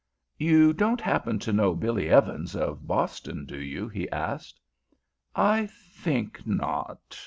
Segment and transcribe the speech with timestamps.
[0.39, 4.59] "You don't happen to know Billy Evans, of Boston, do you?" he asked.
[5.35, 7.19] "I think not.